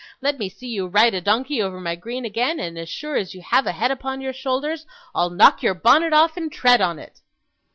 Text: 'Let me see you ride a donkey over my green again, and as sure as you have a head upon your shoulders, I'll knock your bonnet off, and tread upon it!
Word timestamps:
'Let 0.19 0.39
me 0.39 0.49
see 0.49 0.65
you 0.67 0.87
ride 0.87 1.13
a 1.13 1.21
donkey 1.21 1.61
over 1.61 1.79
my 1.79 1.93
green 1.95 2.25
again, 2.25 2.59
and 2.59 2.75
as 2.75 2.89
sure 2.89 3.17
as 3.17 3.35
you 3.35 3.43
have 3.51 3.67
a 3.67 3.71
head 3.71 3.91
upon 3.91 4.19
your 4.19 4.33
shoulders, 4.33 4.87
I'll 5.13 5.29
knock 5.29 5.61
your 5.61 5.75
bonnet 5.75 6.11
off, 6.11 6.35
and 6.37 6.51
tread 6.51 6.81
upon 6.81 6.97
it! 6.97 7.19